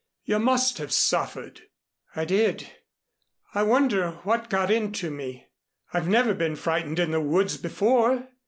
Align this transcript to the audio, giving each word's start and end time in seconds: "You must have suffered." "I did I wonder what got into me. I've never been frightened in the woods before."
"You 0.23 0.39
must 0.39 0.79
have 0.79 0.91
suffered." 0.91 1.61
"I 2.15 2.25
did 2.25 2.67
I 3.53 3.61
wonder 3.61 4.13
what 4.23 4.49
got 4.49 4.71
into 4.71 5.11
me. 5.11 5.45
I've 5.93 6.07
never 6.07 6.33
been 6.33 6.55
frightened 6.55 6.97
in 6.97 7.11
the 7.11 7.21
woods 7.21 7.55
before." 7.57 8.27